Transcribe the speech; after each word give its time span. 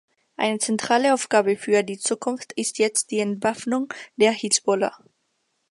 Eine 0.35 0.57
zentrale 0.57 1.13
Aufgabe 1.13 1.55
für 1.55 1.83
die 1.83 1.99
Zukunft 1.99 2.53
ist 2.53 2.79
jetzt 2.79 3.11
die 3.11 3.19
Entwaffnung 3.19 3.93
der 4.15 4.31
Hisbollah. 4.31 4.97